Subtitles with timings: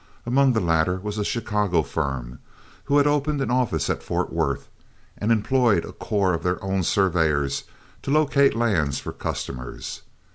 [0.25, 2.39] Among the latter was a Chicago firm,
[2.85, 4.67] who had opened an office at Fort Worth
[5.15, 7.65] and employed a corps of their own surveyors
[8.01, 10.01] to locate lands for customers.